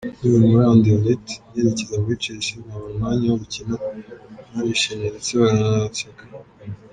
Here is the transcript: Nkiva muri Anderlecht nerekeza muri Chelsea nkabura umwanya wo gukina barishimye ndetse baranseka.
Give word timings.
Nkiva 0.17 0.37
muri 0.45 0.63
Anderlecht 0.73 1.29
nerekeza 1.53 1.95
muri 2.03 2.21
Chelsea 2.23 2.57
nkabura 2.63 2.91
umwanya 2.93 3.25
wo 3.27 3.37
gukina 3.43 3.73
barishimye 4.53 5.07
ndetse 5.13 5.31
baranseka. 5.41 6.23